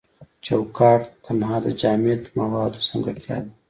چوکات 0.45 1.01
تنها 1.25 1.55
د 1.65 1.67
جامد 1.81 2.21
موادو 2.39 2.85
ځانګړتیا 2.87 3.37
ده. 3.43 3.51